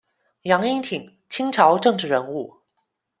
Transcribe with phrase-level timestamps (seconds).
[0.49, 2.63] 杨荫廷，清朝政治人物。